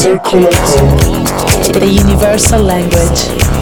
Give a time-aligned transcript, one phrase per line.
[0.00, 3.59] The universal language.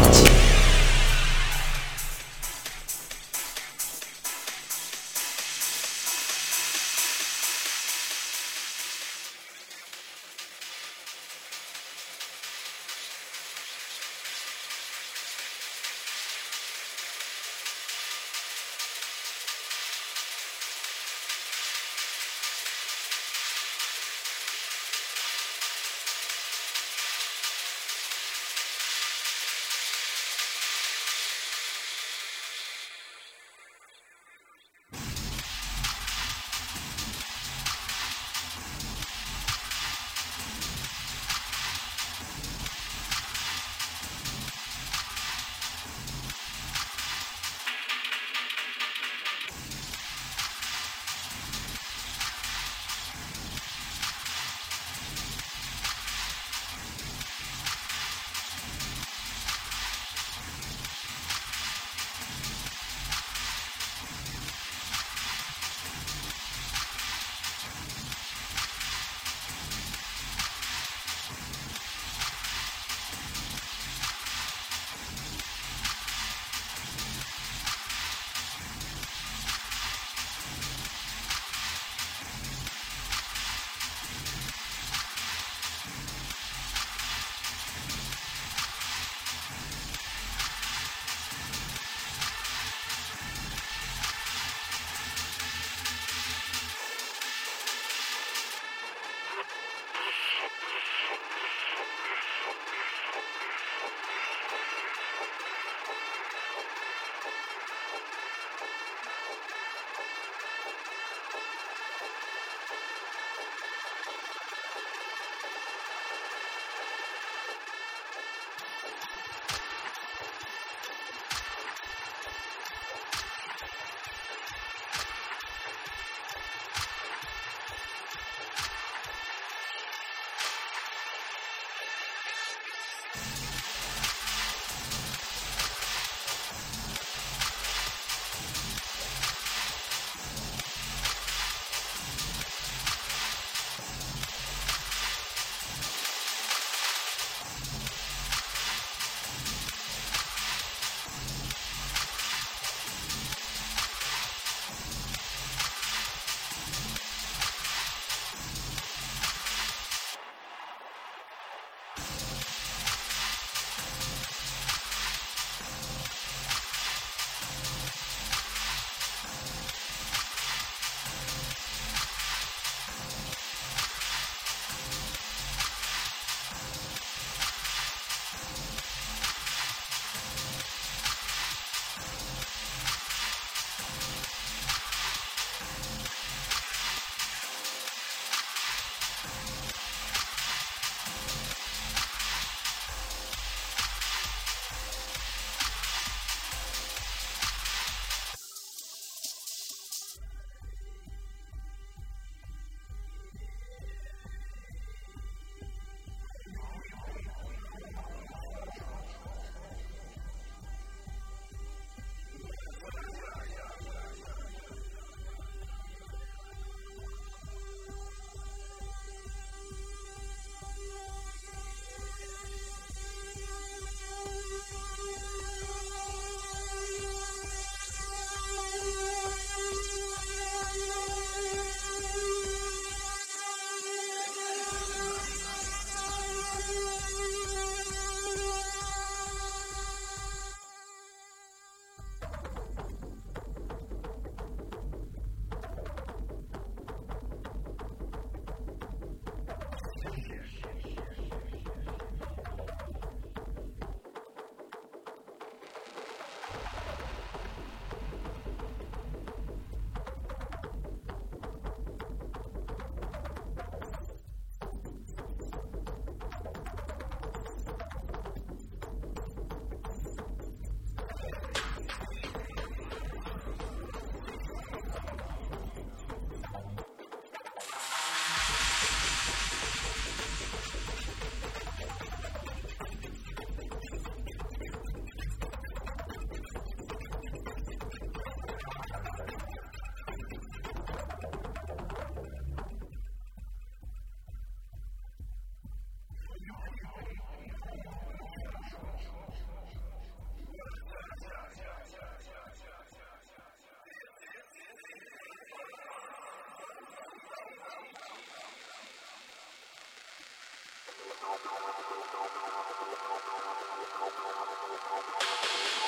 [311.45, 311.53] Thank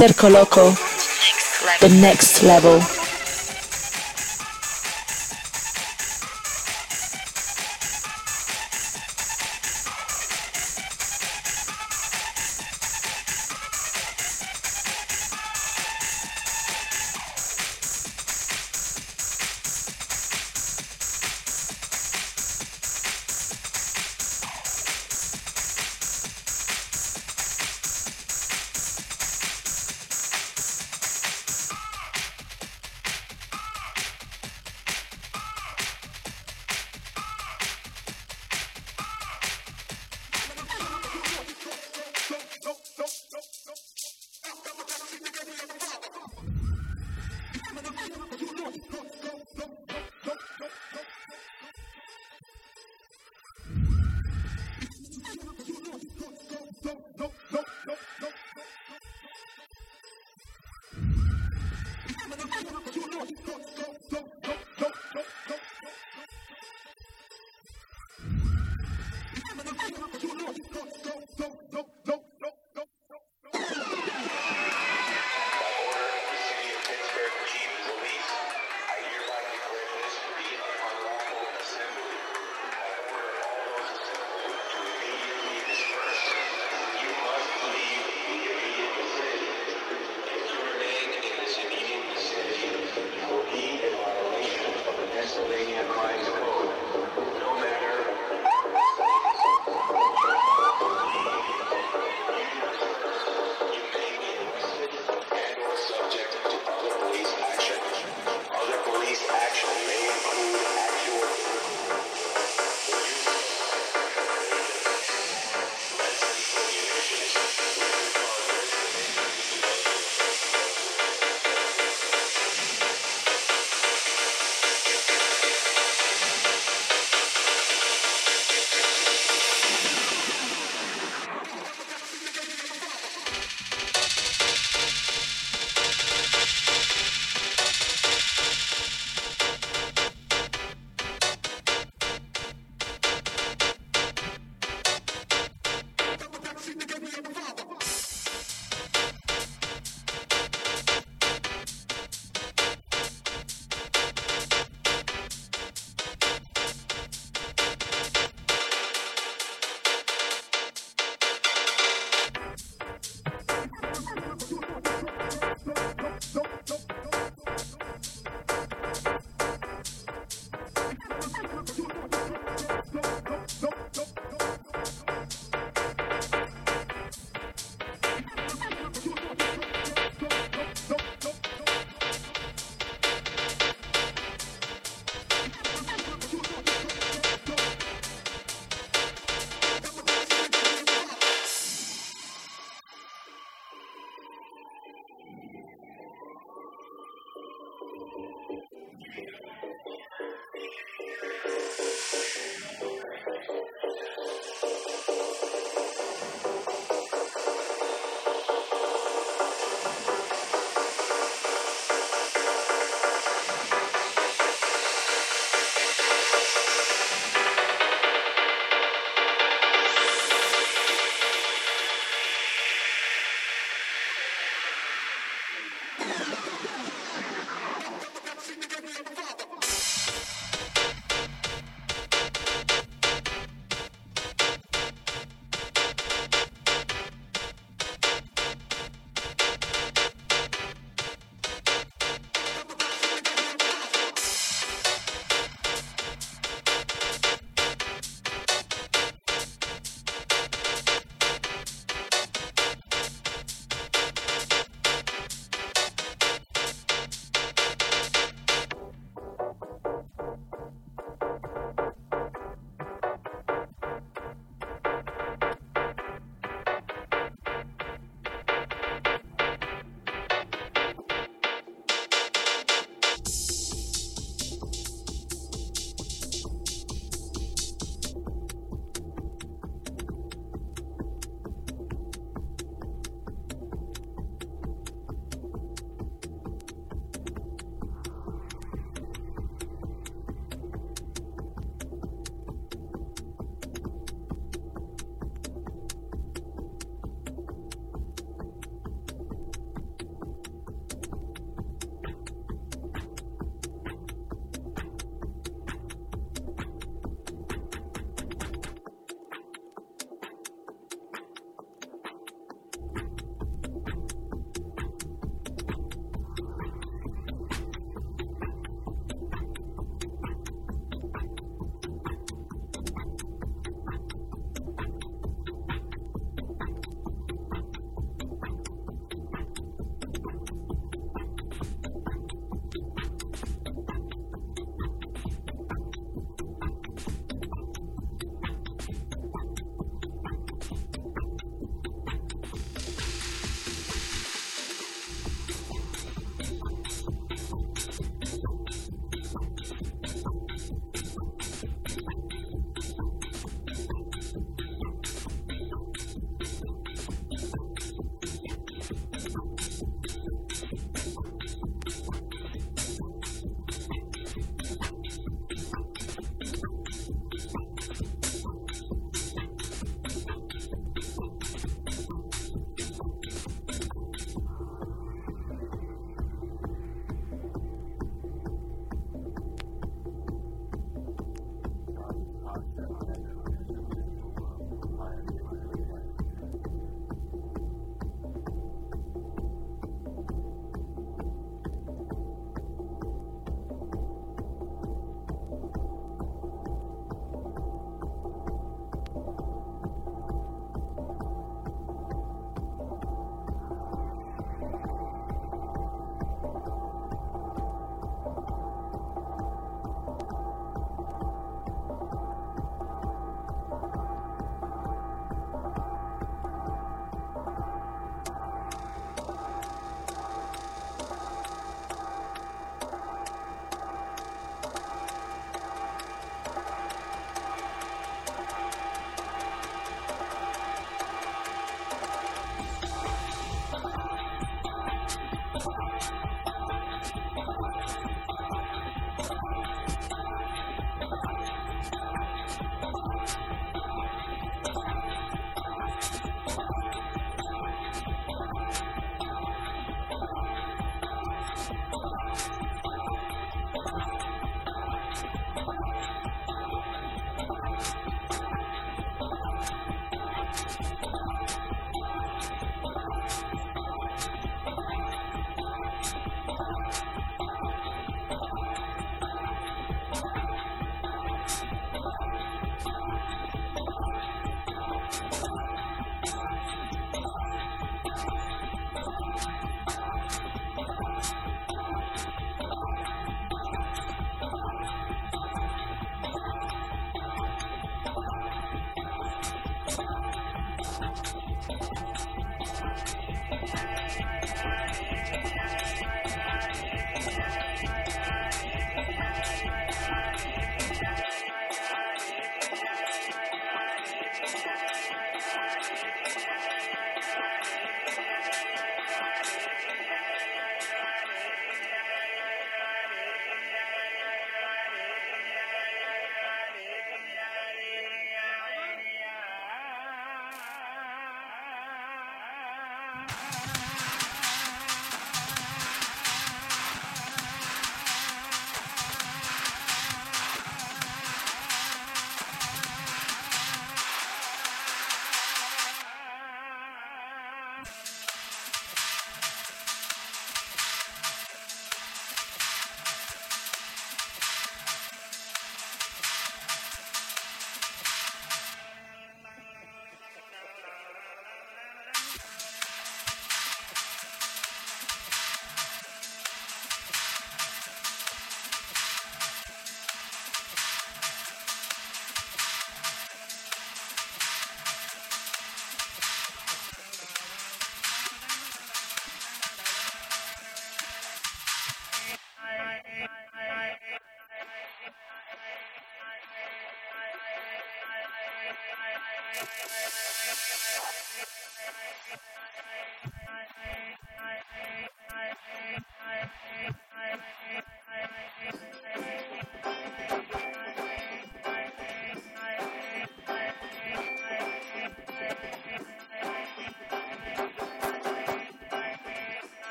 [0.00, 0.74] Circoloco,
[1.80, 2.99] the next level.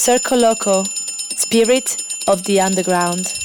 [0.00, 0.86] Circoloco,
[1.36, 3.39] Spirit of the Underground.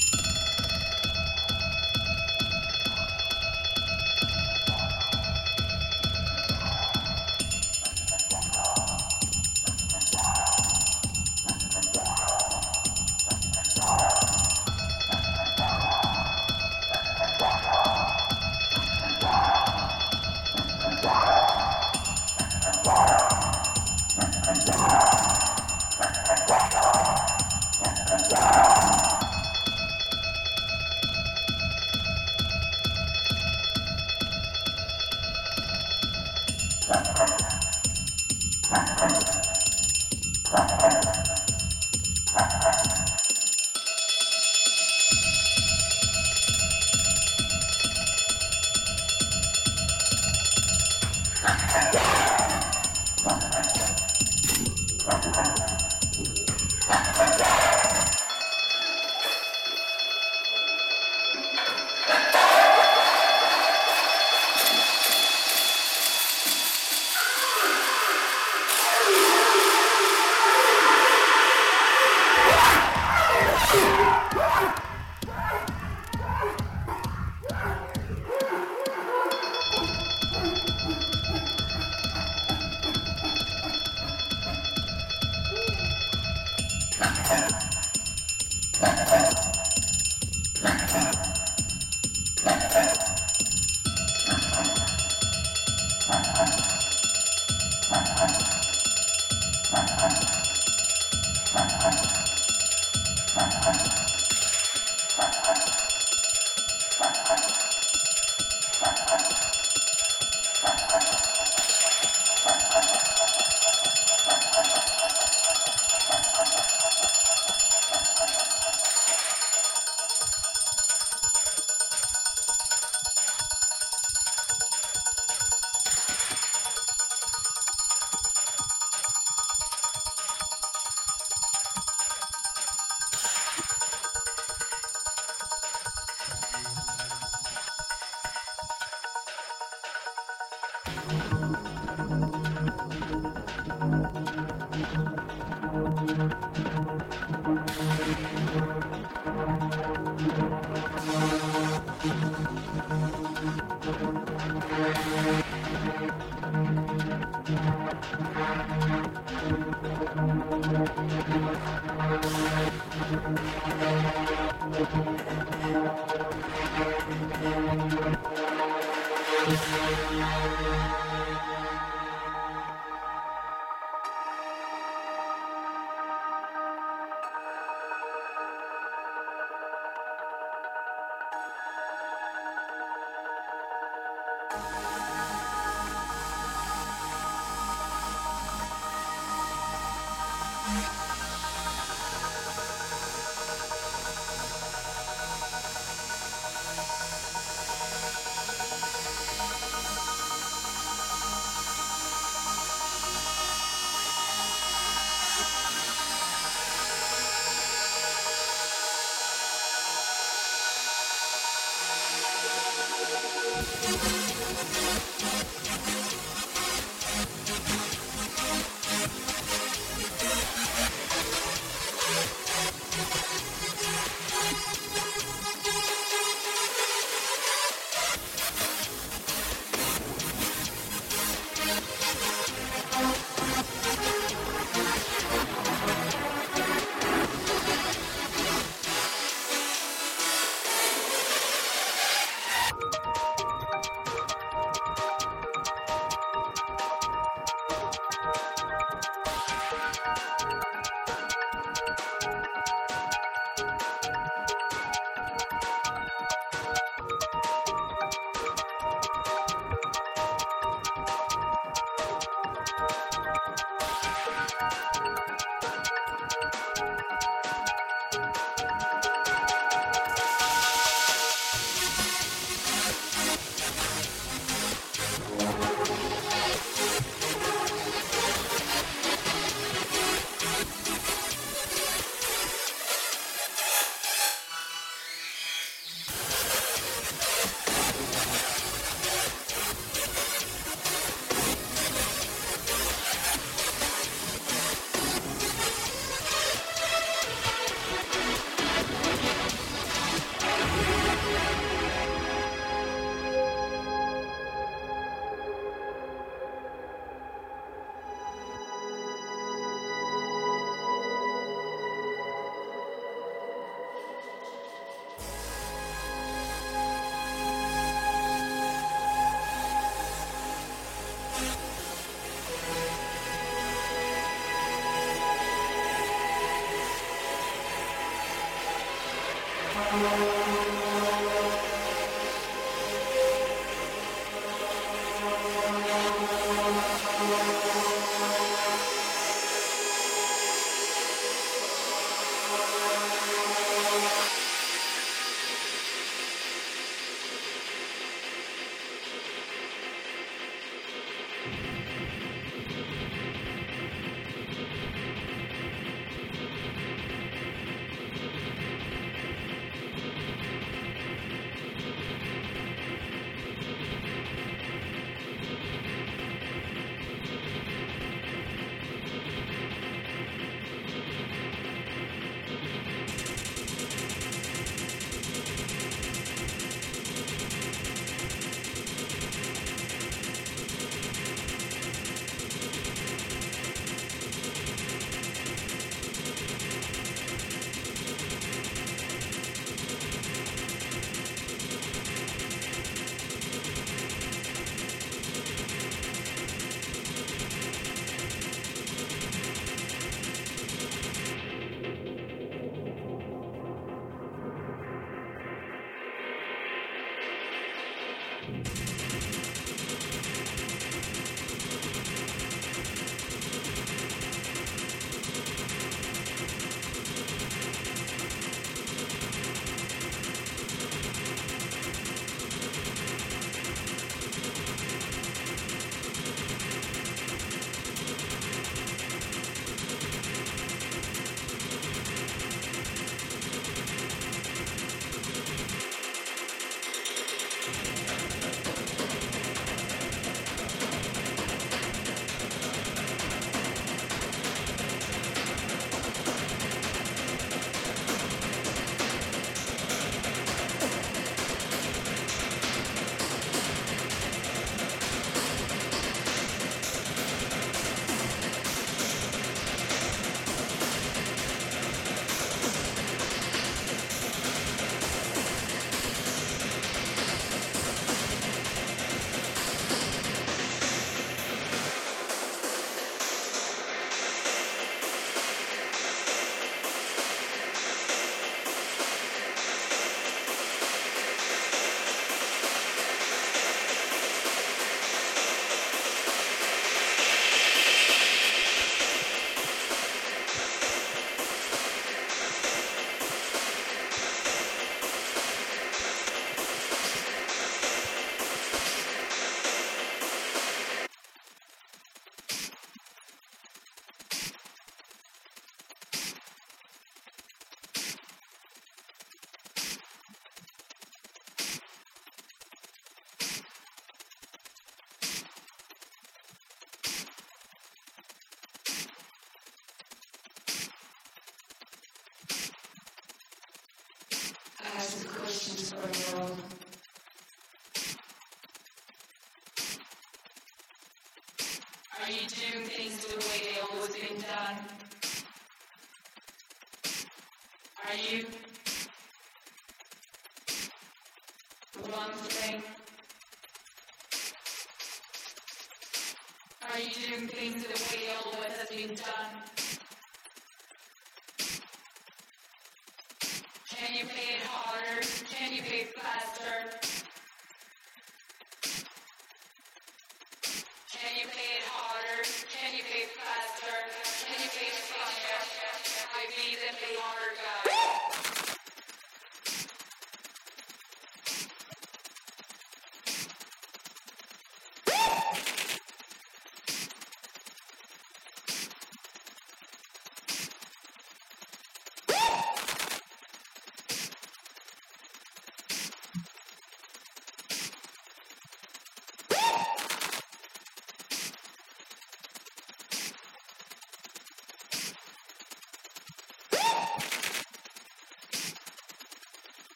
[532.26, 533.65] Are you doing things the way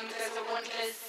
[0.00, 1.07] There's a wondrous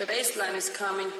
[0.00, 1.12] The bassline is coming.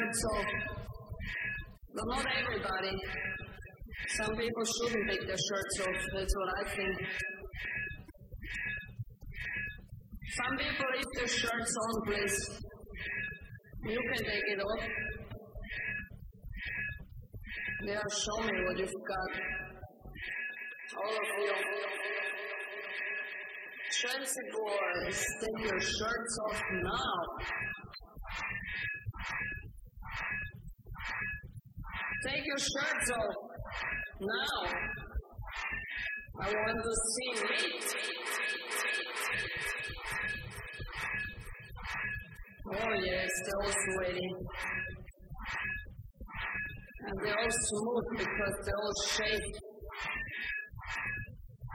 [0.00, 0.46] Shirts off.
[1.94, 2.96] But not everybody.
[4.16, 6.96] Some people shouldn't take their shirts off, that's what I think.
[10.38, 12.38] Some people leave their shirts on, please.
[13.84, 14.88] You can take it off.
[17.84, 19.30] Yeah, show me what you've got.
[21.02, 21.52] All of you.
[24.00, 27.59] Chelsea boys, take your shirts off now.
[32.60, 33.34] Off
[34.20, 34.70] now.
[36.42, 37.88] I want to see meat.
[42.74, 44.28] Oh yes, they're sweaty.
[47.06, 49.56] And they're all smooth because they're all shaved.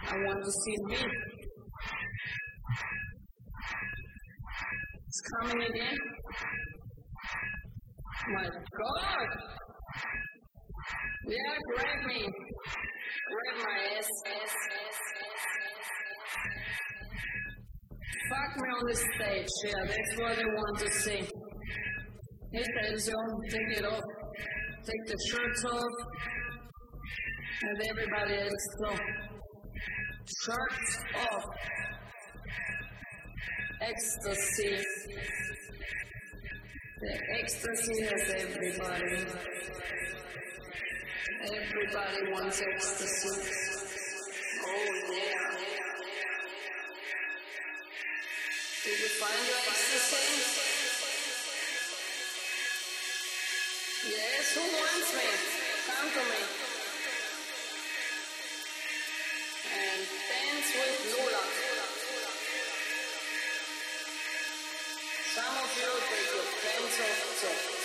[0.07, 1.13] I want to see meat.
[5.07, 5.97] It's coming again.
[8.33, 9.55] My God!
[11.27, 12.21] Yeah, grab me.
[13.31, 14.09] Grab my ass,
[18.29, 21.29] Fuck me on the stage, yeah, that's what I want to see.
[22.51, 23.13] Hey, Tension,
[23.49, 24.01] take it off.
[24.85, 25.95] Take the shirts off.
[27.61, 28.91] And everybody else, no.
[30.43, 31.45] Shirts off.
[33.81, 34.83] Ecstasy.
[37.01, 39.84] The ecstasy has everybody.
[41.45, 43.29] Everybody wants ecstasy.
[44.65, 45.53] Oh, yeah.
[48.83, 50.25] Did you find your ecstasy?
[54.09, 55.27] Yes, who wants me?
[55.85, 56.41] Come to me.
[59.69, 61.43] And dance with Lola.
[65.35, 67.21] Some of you take your pants off.
[67.37, 67.84] So.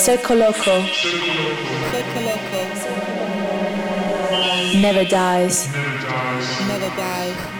[0.00, 0.80] Circoloco.
[4.80, 5.68] Never dies.
[6.66, 7.59] Never dies.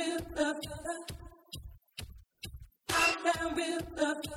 [0.00, 1.10] I'm that the love.
[2.96, 4.36] I'm that the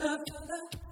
[0.00, 0.89] love love love.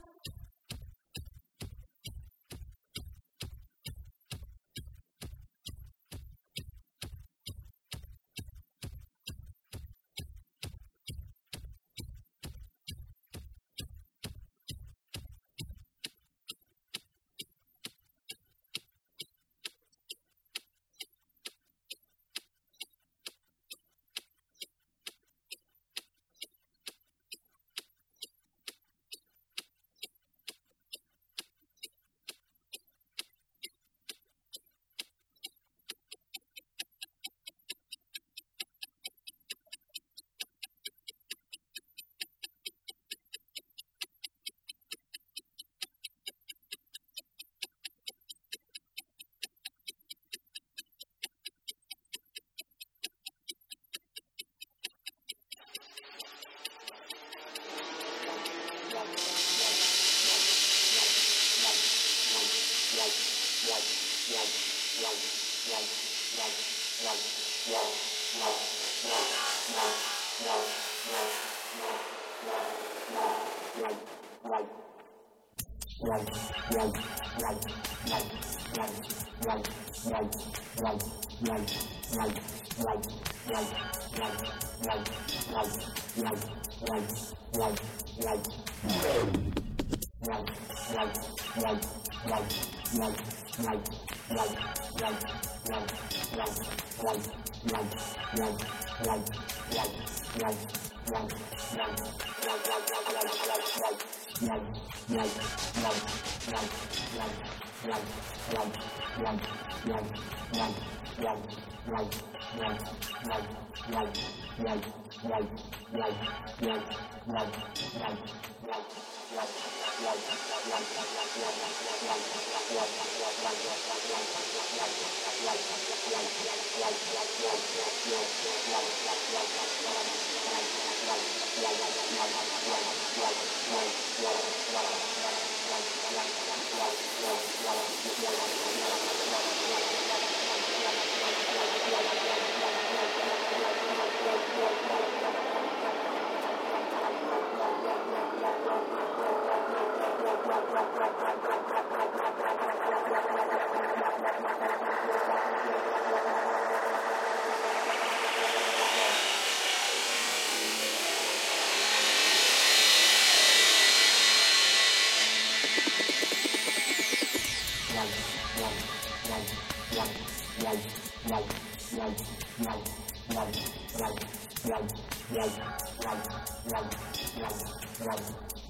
[178.00, 178.16] Wow,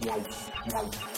[0.02, 0.24] wow,
[0.72, 1.17] wow.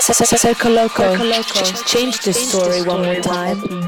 [0.00, 1.84] Circoloco.
[1.84, 3.87] Change the story one more time.